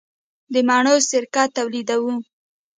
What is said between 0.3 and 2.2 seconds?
د مڼو سرکه تولیدوو؟